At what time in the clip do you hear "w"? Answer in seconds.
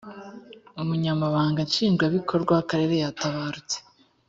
2.53-2.59